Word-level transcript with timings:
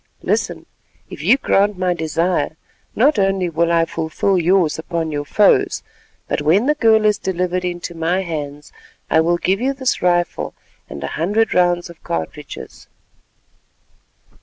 Listen: 0.23 0.65
if 1.11 1.21
you 1.21 1.37
grant 1.37 1.77
my 1.77 1.93
desire, 1.93 2.57
not 2.95 3.19
only 3.19 3.49
will 3.49 3.71
I 3.71 3.85
fulfil 3.85 4.41
yours 4.41 4.79
upon 4.79 5.11
your 5.11 5.25
foes, 5.25 5.83
but 6.27 6.41
when 6.41 6.65
the 6.65 6.73
girl 6.73 7.05
is 7.05 7.19
delivered 7.19 7.63
into 7.63 7.93
my 7.93 8.23
hands 8.23 8.73
I 9.11 9.21
will 9.21 9.37
give 9.37 9.61
you 9.61 9.75
this 9.75 10.01
rifle 10.01 10.55
and 10.89 11.03
a 11.03 11.07
hundred 11.21 11.53
rounds 11.53 11.87
of 11.87 12.01
cartridges." 12.01 12.87